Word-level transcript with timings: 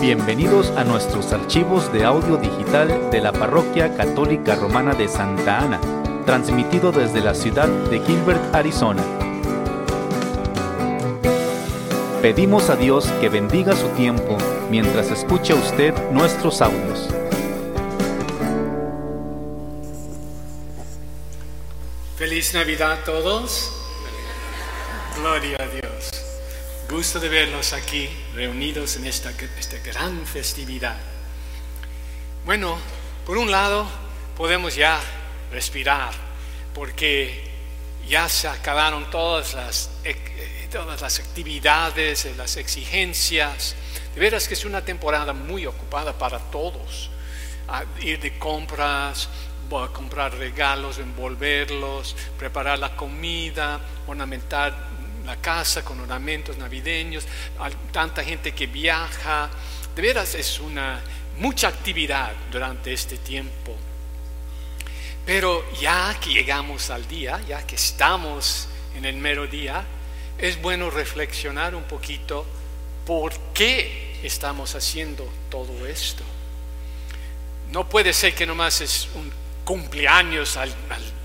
Bienvenidos 0.00 0.70
a 0.78 0.84
nuestros 0.84 1.30
archivos 1.30 1.92
de 1.92 2.06
audio 2.06 2.38
digital 2.38 3.10
de 3.10 3.20
la 3.20 3.32
Parroquia 3.32 3.94
Católica 3.98 4.54
Romana 4.54 4.94
de 4.94 5.08
Santa 5.08 5.58
Ana, 5.58 5.78
transmitido 6.24 6.90
desde 6.90 7.20
la 7.20 7.34
ciudad 7.34 7.68
de 7.68 8.00
Gilbert, 8.00 8.40
Arizona. 8.54 9.02
Pedimos 12.22 12.70
a 12.70 12.76
Dios 12.76 13.08
que 13.20 13.28
bendiga 13.28 13.76
su 13.76 13.88
tiempo 13.88 14.38
mientras 14.70 15.10
escucha 15.10 15.54
usted 15.54 15.92
nuestros 16.12 16.62
audios. 16.62 17.10
Feliz 22.16 22.54
Navidad 22.54 22.92
a 22.92 23.04
todos. 23.04 23.70
Gloria 25.18 25.58
a 25.60 25.66
Dios. 25.66 26.09
Gusto 26.90 27.20
de 27.20 27.28
verlos 27.28 27.72
aquí 27.72 28.10
reunidos 28.34 28.96
en 28.96 29.06
esta, 29.06 29.30
esta 29.30 29.78
gran 29.78 30.26
festividad. 30.26 30.96
Bueno, 32.44 32.76
por 33.24 33.38
un 33.38 33.48
lado 33.48 33.88
podemos 34.36 34.74
ya 34.74 34.98
respirar 35.52 36.12
porque 36.74 37.48
ya 38.08 38.28
se 38.28 38.48
acabaron 38.48 39.08
todas 39.08 39.54
las, 39.54 39.90
eh, 40.02 40.16
todas 40.72 41.00
las 41.00 41.20
actividades, 41.20 42.24
eh, 42.24 42.34
las 42.36 42.56
exigencias. 42.56 43.76
De 44.12 44.20
veras 44.20 44.48
que 44.48 44.54
es 44.54 44.64
una 44.64 44.84
temporada 44.84 45.32
muy 45.32 45.66
ocupada 45.66 46.18
para 46.18 46.40
todos. 46.40 47.08
Ir 48.00 48.18
de 48.18 48.36
compras, 48.36 49.28
comprar 49.92 50.34
regalos, 50.34 50.98
envolverlos, 50.98 52.16
preparar 52.36 52.80
la 52.80 52.96
comida, 52.96 53.80
ornamentar 54.08 54.89
la 55.24 55.36
casa 55.36 55.84
con 55.84 56.00
ornamentos 56.00 56.56
navideños, 56.58 57.26
tanta 57.92 58.24
gente 58.24 58.52
que 58.52 58.66
viaja. 58.66 59.50
De 59.94 60.02
veras 60.02 60.34
es 60.34 60.60
una 60.60 61.00
mucha 61.38 61.68
actividad 61.68 62.32
durante 62.50 62.92
este 62.92 63.16
tiempo. 63.18 63.76
Pero 65.26 65.64
ya 65.80 66.16
que 66.20 66.30
llegamos 66.30 66.90
al 66.90 67.06
día, 67.06 67.40
ya 67.46 67.66
que 67.66 67.76
estamos 67.76 68.68
en 68.96 69.04
el 69.04 69.16
mero 69.16 69.46
día, 69.46 69.84
es 70.38 70.60
bueno 70.60 70.90
reflexionar 70.90 71.74
un 71.74 71.84
poquito 71.84 72.46
por 73.06 73.32
qué 73.52 74.18
estamos 74.22 74.74
haciendo 74.74 75.30
todo 75.50 75.86
esto. 75.86 76.24
No 77.72 77.88
puede 77.88 78.12
ser 78.12 78.34
que 78.34 78.46
nomás 78.46 78.80
es 78.80 79.08
un 79.14 79.30
cumpleaños 79.64 80.56
al, 80.56 80.74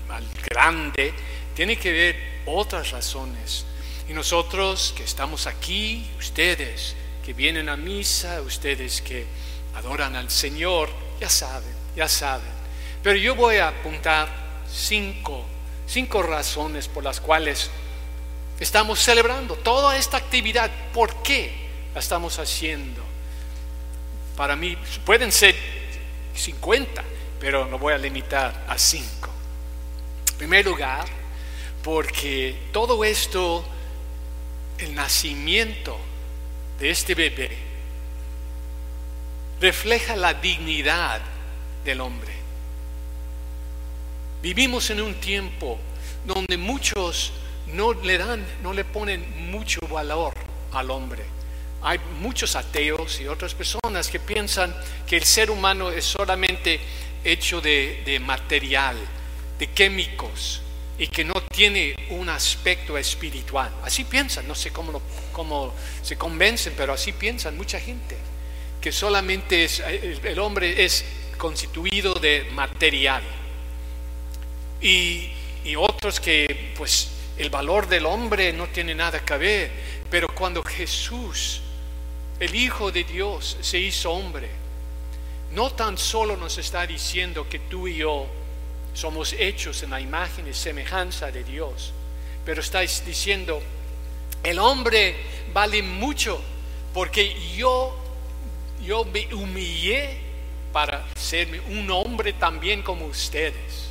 al 0.08 0.24
grande, 0.48 1.12
tiene 1.54 1.76
que 1.76 1.92
ver 1.92 2.42
otras 2.46 2.90
razones. 2.90 3.64
Y 4.08 4.12
nosotros 4.12 4.94
que 4.96 5.02
estamos 5.02 5.46
aquí, 5.46 6.08
ustedes 6.18 6.94
que 7.24 7.32
vienen 7.32 7.68
a 7.68 7.76
misa, 7.76 8.40
ustedes 8.42 9.02
que 9.02 9.26
adoran 9.74 10.14
al 10.14 10.30
Señor, 10.30 10.88
ya 11.20 11.28
saben, 11.28 11.74
ya 11.96 12.08
saben. 12.08 12.52
Pero 13.02 13.18
yo 13.18 13.34
voy 13.34 13.56
a 13.56 13.68
apuntar 13.68 14.28
cinco, 14.72 15.44
cinco 15.88 16.22
razones 16.22 16.86
por 16.86 17.02
las 17.02 17.20
cuales 17.20 17.68
estamos 18.60 19.00
celebrando 19.00 19.56
toda 19.56 19.96
esta 19.96 20.16
actividad. 20.18 20.70
¿Por 20.92 21.22
qué 21.22 21.52
la 21.92 22.00
estamos 22.00 22.38
haciendo? 22.38 23.02
Para 24.36 24.54
mí 24.54 24.76
pueden 25.04 25.32
ser 25.32 25.56
50, 26.34 27.02
pero 27.40 27.66
no 27.66 27.78
voy 27.78 27.94
a 27.94 27.98
limitar 27.98 28.66
a 28.68 28.78
cinco. 28.78 29.30
En 30.32 30.38
primer 30.38 30.64
lugar, 30.64 31.06
porque 31.82 32.68
todo 32.72 33.02
esto 33.04 33.64
el 34.78 34.94
nacimiento 34.94 35.98
de 36.78 36.90
este 36.90 37.14
bebé 37.14 37.56
refleja 39.60 40.16
la 40.16 40.34
dignidad 40.34 41.20
del 41.84 42.00
hombre. 42.00 42.32
Vivimos 44.42 44.90
en 44.90 45.00
un 45.00 45.14
tiempo 45.14 45.78
donde 46.26 46.56
muchos 46.56 47.32
no 47.72 47.94
le 47.94 48.18
dan, 48.18 48.44
no 48.62 48.72
le 48.72 48.84
ponen 48.84 49.50
mucho 49.50 49.80
valor 49.88 50.34
al 50.72 50.90
hombre. 50.90 51.24
Hay 51.82 51.98
muchos 52.20 52.56
ateos 52.56 53.20
y 53.20 53.28
otras 53.28 53.54
personas 53.54 54.08
que 54.08 54.20
piensan 54.20 54.74
que 55.06 55.16
el 55.16 55.24
ser 55.24 55.50
humano 55.50 55.90
es 55.90 56.04
solamente 56.04 56.80
hecho 57.24 57.60
de, 57.60 58.02
de 58.04 58.20
material, 58.20 58.96
de 59.58 59.66
químicos, 59.68 60.62
y 60.98 61.08
que 61.08 61.24
no 61.24 61.34
tiene 61.34 61.94
un 62.10 62.28
aspecto 62.28 62.96
espiritual. 62.96 63.72
Así 63.82 64.04
piensan, 64.04 64.48
no 64.48 64.54
sé 64.54 64.72
cómo, 64.72 65.02
cómo 65.32 65.74
se 66.02 66.16
convencen, 66.16 66.74
pero 66.76 66.92
así 66.92 67.12
piensan 67.12 67.56
mucha 67.56 67.78
gente, 67.78 68.16
que 68.80 68.92
solamente 68.92 69.68
el 70.24 70.38
hombre 70.38 70.84
es 70.84 71.04
constituido 71.36 72.14
de 72.14 72.48
material. 72.52 73.22
Y, 74.80 75.30
y 75.64 75.76
otros 75.76 76.20
que 76.20 76.72
pues 76.76 77.08
el 77.38 77.50
valor 77.50 77.88
del 77.88 78.06
hombre 78.06 78.52
no 78.52 78.66
tiene 78.68 78.94
nada 78.94 79.20
que 79.24 79.36
ver, 79.36 79.70
pero 80.10 80.28
cuando 80.28 80.62
Jesús, 80.62 81.60
el 82.40 82.54
Hijo 82.54 82.90
de 82.90 83.04
Dios, 83.04 83.58
se 83.60 83.78
hizo 83.78 84.12
hombre, 84.12 84.48
no 85.52 85.70
tan 85.70 85.98
solo 85.98 86.36
nos 86.36 86.56
está 86.58 86.86
diciendo 86.86 87.46
que 87.48 87.58
tú 87.58 87.88
y 87.88 87.96
yo 87.96 88.26
somos 88.96 89.34
hechos 89.34 89.82
en 89.82 89.90
la 89.90 90.00
imagen 90.00 90.48
y 90.48 90.54
semejanza 90.54 91.30
de 91.30 91.44
Dios. 91.44 91.92
Pero 92.44 92.62
estáis 92.62 93.04
diciendo, 93.04 93.62
el 94.42 94.58
hombre 94.58 95.16
vale 95.52 95.82
mucho 95.82 96.40
porque 96.94 97.36
yo, 97.54 97.94
yo 98.82 99.04
me 99.04 99.32
humillé 99.34 100.18
para 100.72 101.04
ser 101.14 101.60
un 101.68 101.90
hombre 101.90 102.32
también 102.32 102.82
como 102.82 103.06
ustedes. 103.06 103.90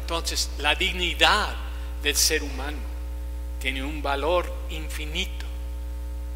Entonces, 0.00 0.50
la 0.58 0.74
dignidad 0.74 1.54
del 2.02 2.16
ser 2.16 2.42
humano 2.42 2.78
tiene 3.60 3.82
un 3.82 4.02
valor 4.02 4.52
infinito 4.70 5.46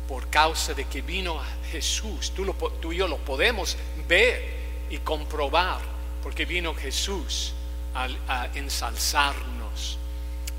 por 0.06 0.28
causa 0.28 0.75
de 0.75 0.84
que 0.84 1.00
vino 1.00 1.41
Jesús. 1.70 2.32
Tú, 2.32 2.92
y 2.92 2.97
yo 2.97 3.09
lo 3.09 3.16
podemos 3.16 3.76
ver 4.06 4.56
y 4.91 4.98
comprobar 4.98 5.95
porque 6.26 6.44
vino 6.44 6.75
Jesús 6.75 7.53
a, 7.94 8.48
ensalzarnos. 8.53 9.97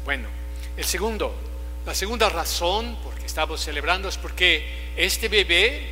Bueno, 0.05 0.29
el 0.77 0.85
segundo, 0.85 1.35
la 1.85 1.93
segunda 1.93 2.29
razón 2.29 2.95
por 3.03 3.15
que 3.15 3.25
estamos 3.25 3.59
celebrando 3.59 4.07
es 4.07 4.15
porque 4.15 4.93
este 4.95 5.27
bebé 5.27 5.89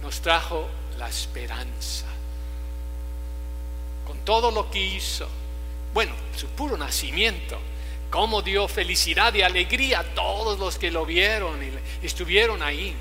nos 0.00 0.20
trajo 0.20 0.68
la 0.98 1.08
esperanza. 1.08 2.06
Con 4.06 4.18
todo 4.20 4.52
lo 4.52 4.70
que 4.70 4.78
hizo, 4.78 5.28
bueno, 5.92 6.12
su 6.36 6.46
puro 6.50 6.76
nacimiento, 6.76 7.58
cómo 8.08 8.40
dio 8.40 8.68
felicidad 8.68 9.34
y 9.34 9.42
alegría 9.42 9.98
a 9.98 10.04
todos 10.14 10.60
los 10.60 10.78
que 10.78 10.92
lo 10.92 11.04
vieron 11.04 11.58
y 11.60 12.06
estuvieron 12.06 12.62
ahí. 12.62 12.94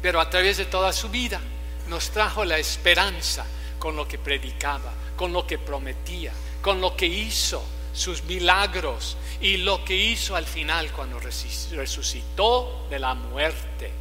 Pero 0.00 0.20
a 0.20 0.30
través 0.30 0.58
de 0.58 0.66
toda 0.66 0.92
su 0.92 1.08
vida 1.08 1.40
nos 1.88 2.10
trajo 2.10 2.44
la 2.44 2.56
esperanza 2.56 3.44
con 3.84 3.96
lo 3.96 4.08
que 4.08 4.16
predicaba, 4.16 4.94
con 5.14 5.30
lo 5.30 5.46
que 5.46 5.58
prometía, 5.58 6.32
con 6.62 6.80
lo 6.80 6.96
que 6.96 7.04
hizo, 7.04 7.62
sus 7.92 8.22
milagros 8.22 9.18
y 9.42 9.58
lo 9.58 9.84
que 9.84 9.94
hizo 9.94 10.34
al 10.36 10.46
final 10.46 10.90
cuando 10.90 11.20
resucitó 11.20 12.86
de 12.88 12.98
la 12.98 13.12
muerte. 13.12 13.92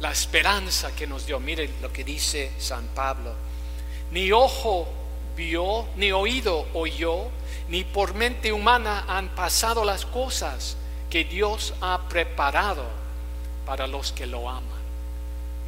La 0.00 0.10
esperanza 0.10 0.92
que 0.92 1.06
nos 1.06 1.24
dio, 1.24 1.38
miren 1.38 1.72
lo 1.80 1.92
que 1.92 2.02
dice 2.02 2.50
San 2.58 2.88
Pablo, 2.88 3.32
ni 4.10 4.32
ojo 4.32 4.88
vio, 5.36 5.86
ni 5.94 6.10
oído 6.10 6.66
oyó, 6.74 7.28
ni 7.68 7.84
por 7.84 8.14
mente 8.14 8.52
humana 8.52 9.04
han 9.06 9.36
pasado 9.36 9.84
las 9.84 10.04
cosas 10.04 10.76
que 11.10 11.22
Dios 11.22 11.74
ha 11.80 12.08
preparado 12.08 12.86
para 13.66 13.86
los 13.86 14.10
que 14.10 14.26
lo 14.26 14.50
aman. 14.50 14.82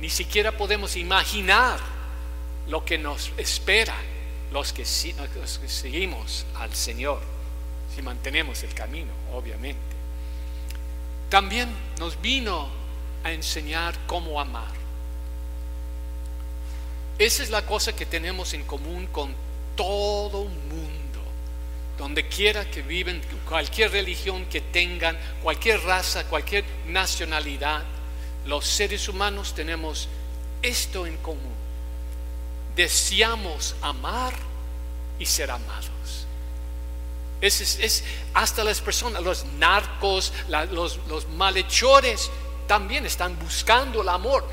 Ni 0.00 0.10
siquiera 0.10 0.50
podemos 0.50 0.96
imaginar 0.96 1.95
lo 2.68 2.84
que 2.84 2.98
nos 2.98 3.32
espera 3.36 3.94
los 4.52 4.72
que, 4.72 4.84
seguimos 4.84 6.46
al 6.54 6.74
Señor, 6.74 7.20
si 7.94 8.02
mantenemos 8.02 8.62
el 8.62 8.74
camino, 8.74 9.12
obviamente. 9.32 9.80
También 11.28 11.68
nos 11.98 12.20
vino 12.20 12.68
a 13.24 13.32
enseñar 13.32 13.94
cómo 14.06 14.40
amar. 14.40 14.72
Esa 17.18 17.42
es 17.42 17.50
la 17.50 17.66
cosa 17.66 17.94
que 17.94 18.06
tenemos 18.06 18.54
en 18.54 18.64
común 18.64 19.06
con 19.06 19.34
todo 19.74 20.44
mundo, 20.44 21.20
donde 21.98 22.28
quiera 22.28 22.70
que 22.70 22.82
viven, 22.82 23.20
cualquier 23.48 23.90
religión 23.90 24.46
que 24.46 24.60
tengan, 24.60 25.18
cualquier 25.42 25.80
raza, 25.80 26.24
cualquier 26.28 26.64
nacionalidad, 26.86 27.82
los 28.46 28.66
seres 28.66 29.08
humanos 29.08 29.54
tenemos 29.54 30.08
esto 30.62 31.06
en 31.06 31.16
común 31.18 31.65
deseamos 32.76 33.74
amar 33.80 34.34
y 35.18 35.26
ser 35.26 35.50
amados. 35.50 35.90
Es, 37.40 38.04
hasta 38.34 38.62
las 38.64 38.80
personas, 38.80 39.22
los 39.22 39.44
narcos, 39.58 40.32
los, 40.70 40.98
los 41.08 41.28
malhechores, 41.30 42.30
también 42.66 43.06
están 43.06 43.38
buscando 43.38 44.02
el 44.02 44.08
amor, 44.08 44.46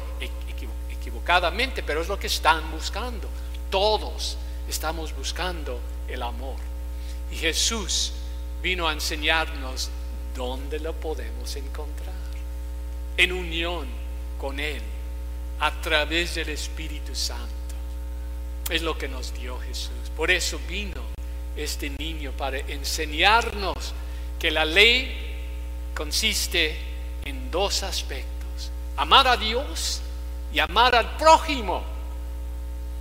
equivocadamente, 0.89 1.83
pero 1.83 2.01
es 2.01 2.07
lo 2.07 2.17
que 2.17 2.27
están 2.27 2.71
buscando. 2.71 3.27
Todos 3.69 4.37
estamos 4.69 5.15
buscando 5.15 5.79
el 6.07 6.21
amor. 6.21 6.57
Y 7.31 7.35
Jesús 7.35 8.13
vino 8.61 8.87
a 8.87 8.93
enseñarnos 8.93 9.89
dónde 10.35 10.79
lo 10.79 10.93
podemos 10.93 11.55
encontrar. 11.55 12.13
En 13.17 13.31
unión 13.31 13.87
con 14.39 14.59
Él, 14.59 14.81
a 15.59 15.71
través 15.81 16.35
del 16.35 16.49
Espíritu 16.49 17.15
Santo. 17.15 17.62
Es 18.69 18.81
lo 18.81 18.97
que 18.97 19.07
nos 19.07 19.33
dio 19.33 19.59
Jesús. 19.59 19.91
Por 20.15 20.31
eso 20.31 20.59
vino 20.67 21.01
este 21.55 21.91
niño 21.99 22.31
para 22.31 22.59
enseñarnos 22.59 23.93
que 24.39 24.51
la 24.51 24.65
ley 24.65 25.33
consiste 25.93 26.77
en 27.25 27.51
dos 27.51 27.83
aspectos. 27.83 28.71
Amar 28.97 29.27
a 29.27 29.37
Dios 29.37 30.01
y 30.53 30.59
amar 30.59 30.95
al 30.95 31.17
prójimo. 31.17 31.83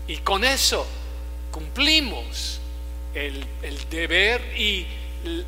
Y 0.06 0.18
con 0.18 0.44
eso 0.44 0.86
cumplimos 1.50 2.60
el, 3.14 3.46
deber 3.90 4.58
y 4.58 4.86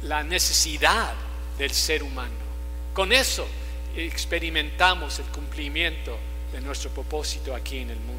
la 0.02 0.22
necesidad 0.22 1.12
del 1.58 1.70
ser 1.70 2.02
humano. 2.02 2.44
Con 2.92 3.12
eso 3.12 3.46
experimentamos 3.96 5.18
el 5.18 5.26
cumplimiento 5.26 6.16
de 6.52 6.60
nuestro 6.60 6.90
propósito 6.90 7.54
aquí 7.54 7.78
en 7.78 7.90
el 7.90 7.98
mundo. 7.98 8.13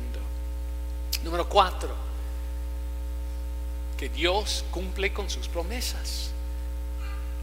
Número 1.25 1.49
cuatro, 1.49 1.89
que 3.97 4.09
Dios 4.09 4.63
cumple 4.69 5.11
con 5.11 5.27
sus 5.27 5.47
promesas. 5.47 6.29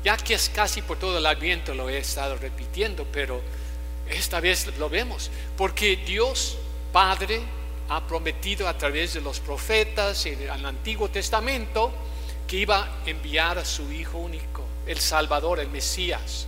Ya 0.05 0.17
que 0.17 0.35
es 0.35 0.49
casi 0.49 0.83
por 0.83 1.01
todo 1.01 1.19
el 1.19 1.27
adviento 1.27 1.75
lo 1.75 1.91
he 1.91 1.99
estado 1.99 2.37
repitiendo, 2.37 3.05
pero 3.13 3.43
esta 4.09 4.39
vez 4.39 4.69
lo 4.79 4.89
vemos, 4.89 5.33
porque 5.57 5.97
Dios 5.97 6.59
Padre 6.93 7.43
ha 7.89 8.07
prometido 8.07 8.69
a 8.69 8.79
través 8.79 9.15
de 9.15 9.21
los 9.21 9.41
profetas 9.41 10.27
y 10.27 10.31
el 10.31 10.65
Antiguo 10.65 11.09
Testamento 11.09 11.93
que 12.47 12.59
iba 12.59 12.85
a 12.85 12.89
enviar 13.05 13.59
a 13.59 13.65
su 13.65 13.91
Hijo 13.91 14.19
único, 14.19 14.65
el 14.87 15.01
Salvador, 15.01 15.59
el 15.59 15.71
Mesías. 15.71 16.47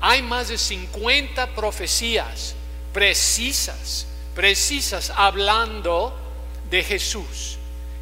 Hay 0.00 0.22
más 0.22 0.48
de 0.48 0.56
50 0.56 1.54
profecías 1.54 2.54
precisas, 2.94 4.06
precisas, 4.34 5.12
hablando 5.14 6.23
de 6.70 6.82
Jesús, 6.82 7.58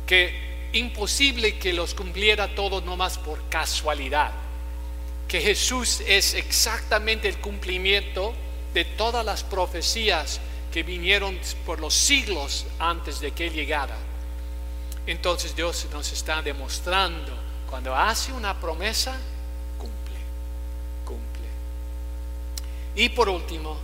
que 0.07 0.69
imposible 0.73 1.59
que 1.59 1.73
los 1.73 1.95
cumpliera 1.95 2.55
todos 2.55 2.83
nomás 2.85 3.19
por 3.19 3.49
casualidad, 3.49 4.33
que 5.29 5.41
Jesús 5.41 6.03
es 6.07 6.35
exactamente 6.35 7.29
el 7.29 7.39
cumplimiento 7.39 8.35
de 8.75 8.85
todas 8.85 9.25
las 9.25 9.43
profecías 9.43 10.41
que 10.73 10.83
vinieron 10.83 11.39
por 11.67 11.81
los 11.81 11.95
siglos 11.95 12.67
antes 12.79 13.21
de 13.21 13.33
que 13.33 13.47
Él 13.47 13.53
llegara. 13.53 13.97
Entonces 15.07 15.55
Dios 15.55 15.87
nos 15.93 16.11
está 16.13 16.43
demostrando, 16.43 17.33
cuando 17.69 17.95
hace 17.95 18.33
una 18.33 18.59
promesa, 18.59 19.17
cumple, 19.79 20.19
cumple. 21.05 21.49
Y 22.95 23.09
por 23.11 23.29
último, 23.29 23.79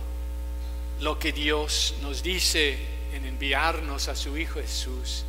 lo 1.01 1.17
que 1.17 1.31
Dios 1.31 1.95
nos 2.01 2.21
dice 2.21 2.77
en 3.13 3.25
enviarnos 3.25 4.07
a 4.07 4.15
su 4.15 4.37
Hijo 4.37 4.59
Jesús 4.59 5.25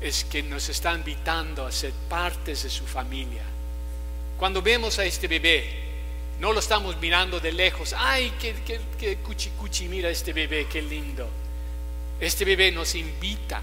es 0.00 0.24
que 0.24 0.42
nos 0.42 0.68
está 0.68 0.94
invitando 0.94 1.66
a 1.66 1.72
ser 1.72 1.92
partes 2.08 2.62
de 2.62 2.70
su 2.70 2.86
familia. 2.86 3.42
Cuando 4.38 4.62
vemos 4.62 4.98
a 4.98 5.04
este 5.04 5.26
bebé, 5.26 5.88
no 6.40 6.52
lo 6.52 6.60
estamos 6.60 6.96
mirando 7.00 7.40
de 7.40 7.50
lejos. 7.50 7.94
Ay, 7.96 8.32
qué, 8.38 8.54
qué, 8.98 9.16
cuchi 9.16 9.50
cuchi, 9.50 9.88
mira 9.88 10.08
este 10.08 10.32
bebé, 10.32 10.66
qué 10.70 10.80
lindo. 10.80 11.28
Este 12.20 12.44
bebé 12.44 12.70
nos 12.70 12.94
invita, 12.94 13.60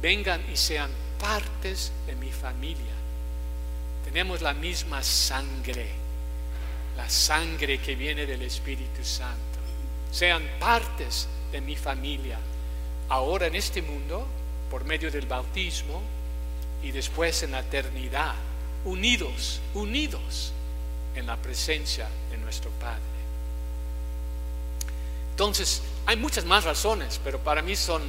vengan 0.00 0.44
y 0.52 0.56
sean 0.56 0.90
partes 1.18 1.92
de 2.06 2.14
mi 2.14 2.30
familia. 2.30 2.92
Tenemos 4.04 4.40
la 4.40 4.54
misma 4.54 5.02
sangre, 5.02 5.88
la 6.96 7.08
sangre 7.08 7.78
que 7.78 7.96
viene 7.96 8.24
del 8.26 8.42
Espíritu 8.42 9.04
Santo. 9.04 9.58
Sean 10.12 10.46
partes 10.60 11.26
de 11.50 11.60
mi 11.60 11.74
familia. 11.74 12.38
Ahora 13.08 13.46
en 13.46 13.54
este 13.54 13.82
mundo, 13.82 14.26
por 14.70 14.84
medio 14.84 15.10
del 15.10 15.26
bautismo, 15.26 16.02
y 16.82 16.90
después 16.90 17.42
en 17.42 17.52
la 17.52 17.60
eternidad, 17.60 18.34
unidos, 18.84 19.60
unidos 19.74 20.52
en 21.14 21.26
la 21.26 21.36
presencia 21.36 22.08
de 22.30 22.38
nuestro 22.38 22.70
Padre. 22.72 23.00
Entonces, 25.30 25.82
hay 26.06 26.16
muchas 26.16 26.44
más 26.44 26.64
razones, 26.64 27.20
pero 27.22 27.38
para 27.38 27.62
mí 27.62 27.76
son 27.76 28.02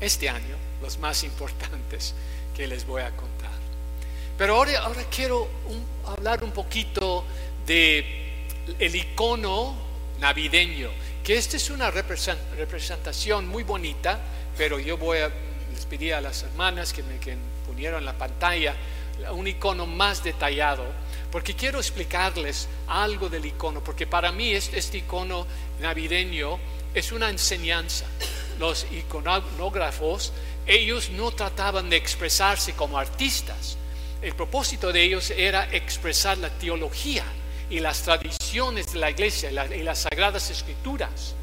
este 0.00 0.28
año 0.28 0.56
los 0.80 0.98
más 0.98 1.24
importantes 1.24 2.14
que 2.54 2.66
les 2.66 2.86
voy 2.86 3.02
a 3.02 3.10
contar. 3.16 3.50
Pero 4.36 4.56
ahora, 4.56 4.80
ahora 4.80 5.04
quiero 5.04 5.48
hablar 6.06 6.42
un 6.44 6.52
poquito 6.52 7.24
de 7.66 8.46
el 8.78 8.94
icono 8.94 9.74
navideño, 10.20 10.90
que 11.24 11.36
esta 11.36 11.56
es 11.56 11.70
una 11.70 11.90
representación 11.90 13.46
muy 13.46 13.62
bonita, 13.62 14.20
pero 14.56 14.78
yo 14.78 14.96
voy 14.96 15.18
a 15.18 15.30
les 15.72 15.86
pedí 15.86 16.12
a 16.12 16.20
las 16.20 16.42
hermanas 16.42 16.92
que 16.92 17.02
me 17.02 17.18
que 17.18 17.36
ponieron 17.66 18.04
la 18.04 18.12
pantalla 18.12 18.74
un 19.32 19.46
icono 19.46 19.86
más 19.86 20.22
detallado 20.22 20.84
porque 21.30 21.54
quiero 21.54 21.78
explicarles 21.78 22.68
algo 22.88 23.30
del 23.30 23.46
icono, 23.46 23.82
porque 23.82 24.06
para 24.06 24.30
mí 24.32 24.52
este, 24.52 24.78
este, 24.78 24.98
icono 24.98 25.46
navideño 25.80 26.58
es 26.92 27.10
una 27.10 27.30
enseñanza. 27.30 28.04
Los 28.58 28.86
iconógrafos, 28.92 30.30
ellos 30.66 31.08
no 31.08 31.30
trataban 31.30 31.88
de 31.88 31.96
expresarse 31.96 32.74
como 32.74 32.98
artistas. 32.98 33.78
El 34.20 34.34
propósito 34.34 34.92
de 34.92 35.02
ellos 35.02 35.30
era 35.30 35.72
expresar 35.72 36.36
la 36.36 36.50
teología 36.50 37.24
y 37.72 37.80
las 37.80 38.02
tradiciones 38.02 38.92
de 38.92 38.98
la 38.98 39.10
iglesia 39.10 39.50
y 39.50 39.82
las 39.82 40.00
sagradas 40.00 40.50
escrituras. 40.50 41.34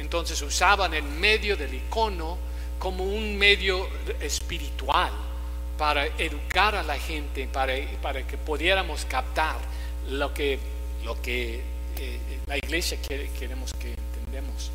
Entonces 0.00 0.42
usaban 0.42 0.92
el 0.92 1.04
medio 1.04 1.56
del 1.56 1.72
icono 1.72 2.36
como 2.80 3.04
un 3.04 3.38
medio 3.38 3.88
espiritual 4.20 5.12
para 5.78 6.06
educar 6.18 6.74
a 6.74 6.82
la 6.82 6.98
gente, 6.98 7.46
para, 7.46 7.74
para 8.02 8.26
que 8.26 8.36
pudiéramos 8.36 9.04
captar 9.04 9.56
lo 10.10 10.34
que, 10.34 10.58
lo 11.04 11.22
que 11.22 11.62
eh, 11.96 12.18
la 12.46 12.56
iglesia 12.56 12.98
quiere, 13.06 13.30
queremos 13.38 13.72
que 13.74 13.90
entendemos. 13.90 14.72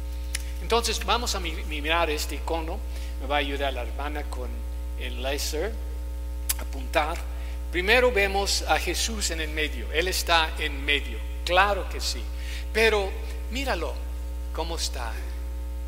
Entonces 0.61 1.03
vamos 1.05 1.35
a 1.35 1.41
mirar 1.41 2.09
este 2.11 2.35
icono, 2.35 2.79
me 3.19 3.27
va 3.27 3.35
a 3.35 3.39
ayudar 3.39 3.73
la 3.73 3.81
hermana 3.81 4.23
con 4.23 4.49
el 5.01 5.21
láser, 5.21 5.73
apuntar. 6.59 7.32
Primero 7.73 8.09
vemos 8.09 8.63
a 8.69 8.79
Jesús 8.79 9.31
en 9.31 9.41
el 9.41 9.49
medio, 9.49 9.91
Él 9.91 10.07
está 10.07 10.53
en 10.59 10.85
medio, 10.85 11.17
claro 11.43 11.89
que 11.89 11.99
sí, 11.99 12.21
pero 12.71 13.11
míralo 13.51 13.93
cómo 14.53 14.77
está. 14.77 15.11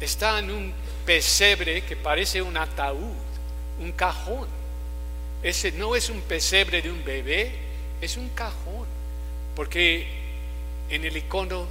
Está 0.01 0.39
en 0.39 0.51
un 0.51 0.74
pesebre 1.06 1.84
que 1.84 1.96
parece 1.96 2.42
un 2.42 2.58
ataúd, 2.58 3.15
un 3.80 3.94
cajón 3.94 4.50
ese 5.46 5.72
no 5.74 5.96
es 5.96 6.10
un 6.10 6.22
pesebre 6.22 6.82
de 6.82 6.89
un 6.89 7.04
bebé, 7.04 7.51
es 8.01 8.18
un 8.18 8.30
cajón. 8.30 8.88
Porque 9.56 10.08
en 10.89 11.06
el 11.06 11.15
icono 11.15 11.68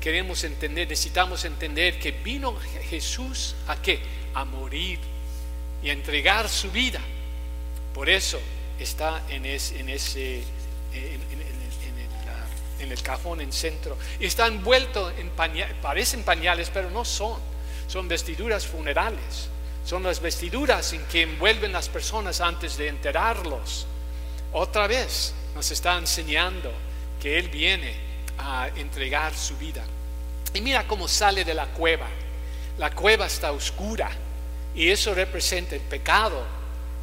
queremos 0.00 0.42
entender, 0.44 0.88
necesitamos 0.88 1.44
entender 1.44 1.98
que 1.98 2.12
vino 2.12 2.56
Jesús 2.88 3.54
a 3.66 3.76
qué? 3.82 4.00
A 4.32 4.46
morir 4.46 4.98
y 5.82 5.90
a 5.90 5.92
entregar 5.92 6.48
su 6.48 6.70
vida. 6.70 7.00
Por 7.92 8.08
eso 8.08 8.40
está 8.78 9.22
en, 9.28 9.46
ese, 9.46 9.80
en, 9.80 9.88
ese, 9.88 10.42
en, 10.92 11.20
en 12.80 12.92
el 12.92 13.02
cajón 13.02 13.40
en 13.40 13.52
centro. 13.52 13.96
Y 14.20 14.26
está 14.26 14.46
envuelto 14.46 15.10
en 15.10 15.30
pañales, 15.30 15.76
parecen 15.82 16.22
pañales, 16.22 16.70
pero 16.72 16.90
no 16.90 17.04
son. 17.04 17.40
Son 17.86 18.08
vestiduras 18.08 18.66
funerales. 18.66 19.48
Son 19.84 20.02
las 20.02 20.20
vestiduras 20.20 20.92
en 20.92 21.04
que 21.06 21.22
envuelven 21.22 21.72
las 21.72 21.88
personas 21.88 22.40
antes 22.40 22.76
de 22.76 22.88
enterarlos. 22.88 23.86
Otra 24.52 24.86
vez 24.86 25.34
nos 25.54 25.70
está 25.70 25.96
enseñando 25.96 26.70
que 27.20 27.38
Él 27.38 27.48
viene 27.48 27.94
a 28.38 28.68
entregar 28.76 29.34
su 29.34 29.56
vida. 29.56 29.84
Y 30.54 30.60
mira 30.60 30.86
cómo 30.86 31.08
sale 31.08 31.44
de 31.44 31.54
la 31.54 31.66
cueva. 31.66 32.06
La 32.78 32.90
cueva 32.90 33.26
está 33.26 33.52
oscura 33.52 34.10
y 34.74 34.90
eso 34.90 35.14
representa 35.14 35.74
el 35.74 35.80
pecado 35.80 36.44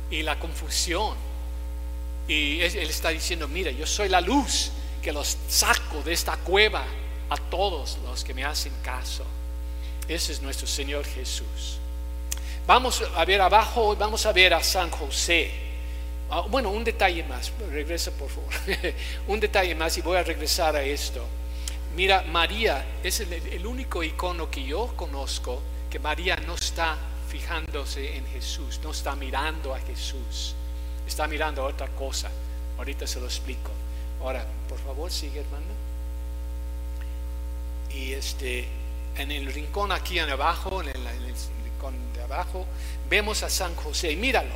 y 0.10 0.22
la 0.24 0.39
confusión. 0.39 1.15
Y 2.27 2.62
Él 2.62 2.89
está 2.89 3.10
diciendo, 3.10 3.48
mira, 3.48 3.72
yo 3.72 3.86
soy 3.86 4.10
la 4.10 4.22
luz 4.22 4.72
que 5.01 5.12
los 5.12 5.38
saco 5.48 6.01
de 6.03 6.13
esta 6.13 6.38
cueva 6.38 6.84
a 7.29 7.38
todos 7.38 8.00
los 8.03 8.24
que 8.24 8.34
me 8.34 8.44
hacen 8.44 8.74
caso. 8.84 9.25
Ese 10.08 10.34
es 10.34 10.41
nuestro 10.41 10.67
Señor 10.67 11.05
Jesús. 11.05 11.79
Vamos 12.67 13.03
a 13.15 13.25
ver 13.25 13.41
abajo, 13.41 13.96
vamos 13.96 14.25
a 14.25 14.32
ver 14.32 14.53
a 14.53 14.63
San 14.63 14.89
José. 14.89 15.51
Ah, 16.29 16.41
bueno, 16.50 16.72
un 16.72 16.84
detalle 16.84 17.24
más, 17.24 17.51
regresa 17.72 18.12
por 18.12 18.29
favor. 18.29 18.51
un 19.27 19.39
detalle 19.39 19.75
más 19.75 19.98
y 19.98 20.01
voy 20.01 20.17
a 20.17 20.24
regresar 20.24 20.75
a 20.75 20.84
esto. 20.84 21.24
Mira, 21.96 22.24
María 22.24 22.86
es 23.03 23.22
el, 23.22 23.65
único 23.65 24.03
icono 24.03 24.50
que 24.50 24.63
yo 24.63 24.94
conozco 24.98 25.62
que 25.89 25.98
María 25.98 26.36
no 26.36 26.55
está 26.55 26.98
fijándose 27.29 28.17
en 28.17 28.25
Jesús, 28.27 28.82
no 28.84 28.91
está 28.91 29.15
mirando 29.15 29.74
a 29.74 29.79
Jesús, 29.79 30.55
está 31.08 31.28
mirando 31.28 31.62
a 31.62 31.66
otra 31.66 31.88
cosa. 31.88 32.30
Ahorita 32.78 33.08
se 33.08 33.20
lo 33.20 33.26
explico. 33.26 33.72
Ahora, 34.22 34.46
por 34.68 34.80
favor, 34.80 35.12
sigue 35.12 35.40
hermano. 35.40 35.66
Y 37.94 38.14
este, 38.14 38.68
en 39.18 39.32
el 39.32 39.52
rincón 39.54 39.92
aquí 39.92 40.20
en 40.20 40.30
abajo, 40.30 40.82
en 40.82 40.90
el, 40.90 40.96
en 40.96 41.24
el 41.24 41.36
rincón 41.64 41.96
de 42.14 42.24
abajo, 42.24 42.66
vemos 43.10 43.44
a 43.44 43.50
San 43.50 43.76
José. 43.76 44.16
Míralo, 44.16 44.56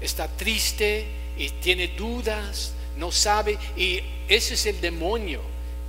está 0.00 0.28
triste 0.28 1.06
y 1.36 1.50
tiene 1.50 1.88
dudas, 1.88 2.72
no 2.96 3.12
sabe. 3.12 3.58
Y 3.76 4.02
ese 4.28 4.54
es 4.54 4.66
el 4.66 4.80
demonio 4.80 5.40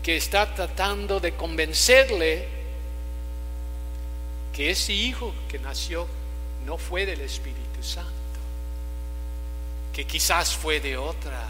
que 0.04 0.18
está 0.18 0.54
tratando 0.54 1.20
de 1.20 1.36
convencerle 1.36 2.48
que 4.54 4.72
ese 4.72 4.94
hijo 4.94 5.34
que 5.48 5.60
nació 5.60 6.08
no 6.66 6.78
fue 6.78 7.06
del 7.06 7.22
Espíritu 7.22 7.82
Santo, 7.82 8.12
que 10.00 10.06
quizás 10.06 10.54
fue 10.54 10.80
de 10.80 10.96
otra, 10.96 11.46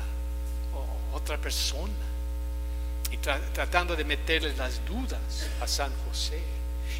otra 1.13 1.37
persona, 1.37 1.93
y 3.11 3.17
tratando 3.17 3.95
de 3.95 4.03
meterle 4.03 4.55
las 4.55 4.83
dudas 4.87 5.47
a 5.61 5.67
San 5.67 5.91
José. 6.07 6.41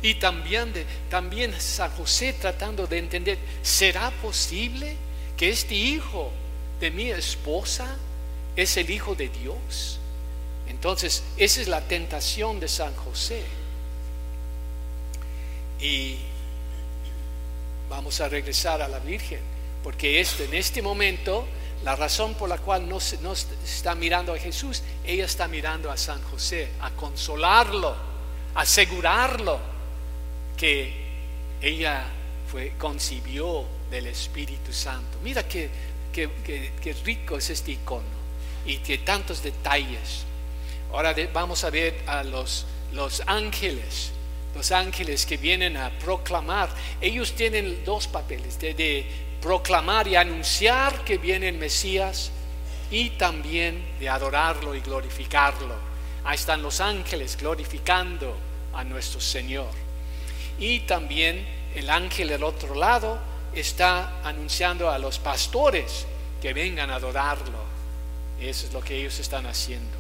Y 0.04 0.14
también, 0.14 0.72
también 1.10 1.60
San 1.60 1.90
José 1.94 2.34
tratando 2.34 2.86
de 2.86 3.00
entender, 3.00 3.40
¿será 3.64 4.12
posible 4.22 4.96
que 5.36 5.50
este 5.50 5.74
hijo 5.74 6.32
de 6.80 6.92
mi 6.92 7.10
esposa 7.10 7.98
es 8.56 8.78
el 8.78 8.92
hijo 8.92 9.16
de 9.16 9.30
Dios? 9.30 9.98
Entonces, 10.68 11.24
esa 11.36 11.62
es 11.62 11.68
la 11.68 11.82
tentación 11.82 12.60
de 12.60 12.68
San 12.68 12.96
José. 12.96 13.44
Y 15.82 16.18
vamos 17.90 18.22
a 18.22 18.30
regresar 18.30 18.84
a 18.84 18.88
la 18.88 19.00
Virgen, 19.00 19.58
porque 19.90 20.20
esto, 20.20 20.44
en 20.44 20.54
este 20.54 20.84
momento, 20.84 21.48
la 21.84 21.96
razón 21.96 22.36
por 22.36 22.48
la 22.48 22.60
cual 22.60 22.88
no, 22.88 23.00
no 23.24 23.34
está 23.34 23.96
mirando 23.96 24.36
a 24.36 24.38
Jesús, 24.38 24.84
ella 25.04 25.26
está 25.26 25.48
mirando 25.48 25.90
a 25.90 25.98
San 25.98 26.22
José, 26.26 26.70
a 26.82 26.92
consolarlo, 26.92 27.96
asegurarlo 28.54 29.60
que 30.56 30.94
ella 31.60 32.06
fue, 32.52 32.74
concibió 32.78 33.66
del 33.90 34.06
Espíritu 34.06 34.72
Santo. 34.72 35.18
Mira 35.24 35.48
qué, 35.48 35.72
qué 36.14 36.96
rico 37.04 37.38
es 37.38 37.50
este 37.50 37.72
icono 37.72 38.04
y 38.68 38.78
tiene 38.78 39.04
tantos 39.04 39.42
detalles. 39.42 40.24
Ahora 40.94 41.16
vamos 41.34 41.64
a 41.64 41.72
ver 41.72 42.04
a 42.06 42.24
los 42.24 42.68
ángeles, 43.26 44.12
los 44.56 44.72
ángeles 44.72 45.26
que 45.26 45.38
vienen 45.38 45.78
a 45.78 45.90
proclamar. 46.00 46.70
Ellos 47.02 47.34
tienen 47.34 47.84
dos 47.86 48.08
papeles, 48.08 48.60
de, 48.60 49.06
proclamar 49.42 50.08
y 50.08 50.16
anunciar 50.16 51.06
que 51.06 51.18
viene 51.18 51.48
el 51.48 51.58
Mesías 51.58 52.30
y 52.92 53.12
también 53.12 53.86
de 54.00 54.10
adorarlo 54.10 54.76
y 54.76 54.82
glorificarlo. 54.82 55.76
Ahí 56.26 56.36
están 56.36 56.62
los 56.62 56.82
ángeles 56.82 57.38
glorificando 57.38 58.36
a 58.74 58.84
nuestro 58.84 59.22
Señor. 59.22 59.70
Y 60.60 60.82
también 60.82 61.48
el 61.74 61.90
ángel 61.90 62.28
del 62.28 62.44
otro 62.44 62.76
lado 62.76 63.20
está 63.54 64.20
anunciando 64.24 64.90
a 64.90 65.00
los 65.00 65.20
pastores 65.20 66.06
que 66.42 66.52
vengan 66.54 66.90
a 66.90 66.96
adorarlo. 66.96 67.64
Eso 68.42 68.68
es 68.68 68.74
lo 68.74 68.82
que 68.82 68.98
ellos 68.98 69.20
están 69.20 69.46
haciendo. 69.46 69.98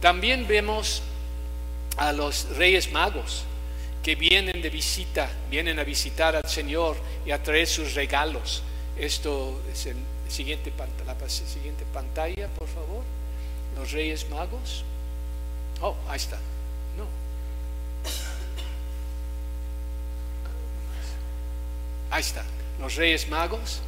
También 0.00 0.46
vemos 0.46 1.02
a 1.96 2.12
los 2.12 2.48
reyes 2.56 2.92
magos 2.92 3.44
que 4.08 4.14
vienen 4.14 4.62
de 4.62 4.70
visita, 4.70 5.28
vienen 5.50 5.78
a 5.78 5.84
visitar 5.84 6.34
al 6.34 6.48
Señor 6.48 6.96
y 7.26 7.30
a 7.30 7.42
traer 7.42 7.66
sus 7.66 7.92
regalos. 7.92 8.62
Esto 8.96 9.60
es 9.70 9.84
el 9.84 9.96
siguiente, 10.30 10.72
la 11.04 11.14
siguiente 11.28 11.84
pantalla, 11.92 12.48
por 12.58 12.68
favor. 12.68 13.04
Los 13.76 13.92
reyes 13.92 14.26
magos. 14.30 14.82
Oh, 15.82 15.94
ahí 16.08 16.16
está. 16.16 16.38
No. 16.96 17.04
Ahí 22.10 22.22
está. 22.22 22.46
Los 22.80 22.94
reyes 22.94 23.28
magos 23.28 23.82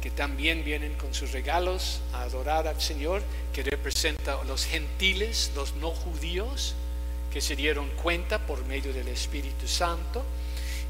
que 0.00 0.12
también 0.12 0.62
vienen 0.62 0.94
con 0.94 1.12
sus 1.12 1.32
regalos 1.32 2.02
a 2.12 2.22
adorar 2.22 2.68
al 2.68 2.80
Señor, 2.80 3.20
que 3.52 3.64
representa 3.64 4.34
a 4.34 4.44
los 4.44 4.64
gentiles, 4.64 5.50
los 5.56 5.74
no 5.74 5.90
judíos, 5.90 6.76
que 7.36 7.42
se 7.42 7.54
dieron 7.54 7.90
cuenta 8.02 8.38
por 8.38 8.64
medio 8.64 8.94
del 8.94 9.08
Espíritu 9.08 9.68
Santo. 9.68 10.24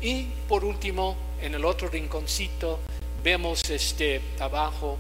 Y 0.01 0.27
por 0.49 0.65
último, 0.65 1.17
en 1.41 1.57
el 1.57 1.65
otro 1.65 1.89
rinconcito, 1.89 2.79
vemos 3.25 3.69
este 3.69 4.21
abajo 4.39 4.97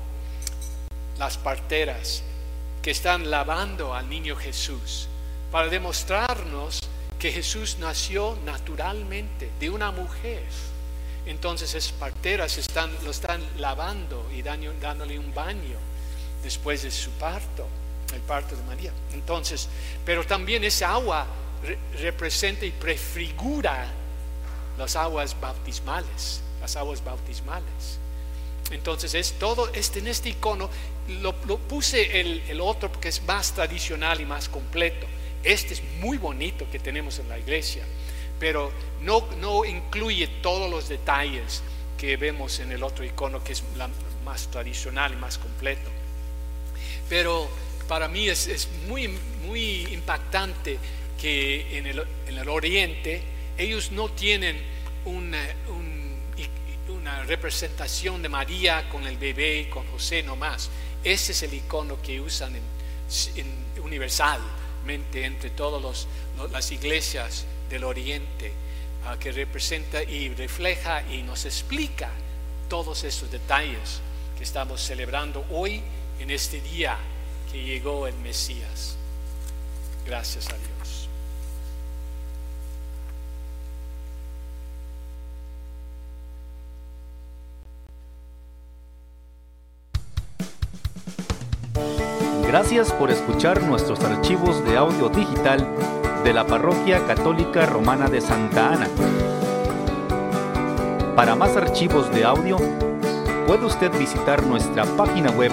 las 1.21 1.39
parteras 1.39 2.25
que 2.83 2.91
están 2.91 3.31
lavando 3.31 3.95
al 3.95 4.11
niño 4.11 4.35
Jesús 4.35 5.07
para 5.53 5.69
demostrarnos 5.69 6.81
que 7.17 7.31
Jesús 7.31 7.77
nació 7.79 8.37
naturalmente 8.45 9.49
de 9.61 9.71
una 9.71 9.93
mujer 9.93 10.43
entonces 11.27 11.73
esas 11.77 11.93
parteras 11.93 12.59
están, 12.59 12.91
lo 13.05 13.13
están 13.13 13.41
lavando 13.59 14.29
y 14.35 14.43
dándole 14.43 15.17
un 15.17 15.33
baño 15.33 15.79
después 16.43 16.83
de 16.83 16.91
su 16.91 17.11
parto, 17.13 17.69
el 18.15 18.21
parto 18.21 18.57
de 18.57 18.63
María. 18.65 18.93
Entonces, 19.13 19.69
pero 20.05 20.25
también 20.25 20.65
esa 20.65 20.93
agua 20.93 21.27
representa 22.01 22.65
y 22.65 22.71
prefigura 22.71 23.93
las 24.79 24.97
aguas 24.97 25.39
bautismales, 25.41 26.43
las 26.61 26.77
aguas 26.77 27.03
bautismales. 27.03 27.99
Entonces 28.71 29.15
es 29.15 29.33
todo 29.35 29.73
este, 29.73 30.01
en 30.01 30.09
este 30.09 30.31
icono, 30.31 30.69
lo, 31.21 31.35
puse 31.35 32.21
el, 32.21 32.43
el, 32.49 32.61
otro 32.61 32.91
porque 32.91 33.09
es 33.09 33.23
más 33.23 33.53
tradicional 33.53 34.21
y 34.21 34.25
más 34.25 34.49
completo. 34.49 35.07
Este 35.45 35.75
es 35.75 35.83
muy 36.01 36.19
bonito 36.19 36.67
que 36.71 36.81
tenemos 36.81 37.19
en 37.21 37.29
la 37.29 37.39
iglesia 37.39 37.85
pero 38.39 38.71
no, 39.03 39.27
no 39.41 39.65
incluye 39.65 40.27
todos 40.43 40.71
los 40.71 40.89
detalles 40.89 41.63
que 41.99 42.17
vemos 42.17 42.59
en 42.61 42.73
el 42.73 42.83
otro 42.83 43.05
icono 43.05 43.43
que 43.43 43.53
es 43.53 43.65
la 43.77 43.89
más 44.25 44.49
tradicional 44.49 45.13
y 45.13 45.17
más 45.17 45.39
completo. 45.39 45.91
Pero 47.09 47.49
para 47.89 48.09
mí 48.09 48.29
es, 48.29 48.69
muy, 48.89 49.09
muy 49.47 49.87
impactante 49.93 50.79
que 51.21 51.79
en 51.79 51.87
el, 51.87 52.05
en 52.27 52.39
el, 52.39 52.49
Oriente 52.49 53.23
ellos 53.57 53.93
no 53.93 54.11
tienen 54.11 54.61
una, 55.05 55.43
una 56.89 57.23
representación 57.25 58.23
de 58.23 58.29
María 58.29 58.89
con 58.89 59.07
el 59.07 59.17
bebé, 59.17 59.69
con 59.71 59.87
José 59.87 60.23
nomás. 60.23 60.71
Ese 61.03 61.33
es 61.33 61.43
el 61.43 61.55
icono 61.55 62.01
que 62.03 62.21
usan 62.21 62.55
en, 62.57 63.83
universalmente 63.83 65.25
entre 65.25 65.51
todas 65.51 66.07
las 66.51 66.73
iglesias 66.73 67.47
del 67.71 67.85
Oriente, 67.85 68.53
ah, 69.05 69.17
que 69.19 69.33
representa 69.33 70.03
y 70.03 70.29
refleja 70.35 71.03
y 71.11 71.23
nos 71.23 71.45
explica 71.45 72.11
todos 72.69 73.05
esos 73.05 73.31
detalles 73.31 74.01
que 74.37 74.45
estamos 74.45 74.81
celebrando 74.81 75.45
hoy 75.51 75.81
en 76.19 76.31
este 76.31 76.61
día 76.61 76.99
llegó 77.65 78.07
el 78.07 78.15
Mesías. 78.19 78.97
Gracias 80.07 80.49
a 80.49 80.57
Dios. 80.57 81.09
Gracias 92.47 92.93
por 92.93 93.11
escuchar 93.11 93.63
nuestros 93.63 94.01
archivos 94.05 94.65
de 94.65 94.77
audio 94.77 95.09
digital 95.09 95.67
de 96.25 96.33
la 96.33 96.47
Parroquia 96.47 97.05
Católica 97.07 97.67
Romana 97.67 98.09
de 98.09 98.21
Santa 98.21 98.73
Ana. 98.73 98.89
Para 101.15 101.35
más 101.35 101.57
archivos 101.57 102.11
de 102.15 102.25
audio, 102.25 102.57
puede 103.47 103.67
usted 103.67 103.91
visitar 103.99 104.45
nuestra 104.47 104.85
página 104.97 105.31
web 105.33 105.53